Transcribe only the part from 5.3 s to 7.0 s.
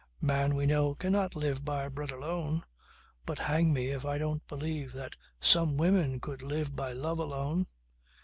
some women could live by